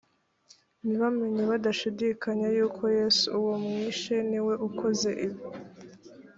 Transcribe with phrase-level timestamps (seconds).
[0.85, 5.41] nibamenye badashidikanya yuko yesu uwo mwishe niwe ukoze ibi